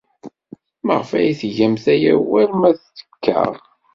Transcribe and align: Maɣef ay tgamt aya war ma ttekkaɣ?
Maɣef 0.85 1.09
ay 1.17 1.29
tgamt 1.39 1.85
aya 1.93 2.13
war 2.29 2.49
ma 2.59 2.69
ttekkaɣ? 2.75 3.53